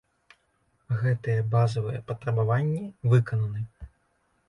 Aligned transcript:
Гэтыя 1.01 1.45
базавыя 1.53 2.03
патрабаванні 2.09 2.83
выкананы. 3.15 3.61